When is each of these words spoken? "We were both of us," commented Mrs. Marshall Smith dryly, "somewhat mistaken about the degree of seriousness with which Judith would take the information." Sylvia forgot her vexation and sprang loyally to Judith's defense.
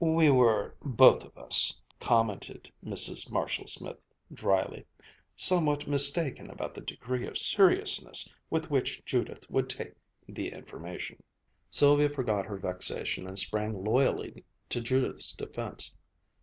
"We 0.00 0.28
were 0.28 0.74
both 0.82 1.24
of 1.24 1.38
us," 1.38 1.80
commented 1.98 2.70
Mrs. 2.84 3.32
Marshall 3.32 3.66
Smith 3.66 3.96
dryly, 4.30 4.84
"somewhat 5.34 5.88
mistaken 5.88 6.50
about 6.50 6.74
the 6.74 6.82
degree 6.82 7.26
of 7.26 7.38
seriousness 7.38 8.30
with 8.50 8.70
which 8.70 9.02
Judith 9.06 9.50
would 9.50 9.70
take 9.70 9.94
the 10.28 10.50
information." 10.52 11.22
Sylvia 11.70 12.10
forgot 12.10 12.44
her 12.44 12.58
vexation 12.58 13.26
and 13.26 13.38
sprang 13.38 13.82
loyally 13.82 14.44
to 14.68 14.82
Judith's 14.82 15.32
defense. 15.32 15.94